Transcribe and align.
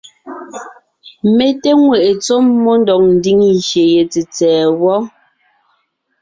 Mé 1.35 1.45
té 1.61 1.69
ŋweʼe 1.83 2.09
tsɔ́ 2.23 2.39
mmó 2.45 2.71
ndɔg 2.81 3.01
ńdiŋ 3.15 3.39
gyè 3.65 3.83
ye 3.93 4.01
tsètsɛ̀ɛ 4.11 4.61
wɔ. 4.81 4.95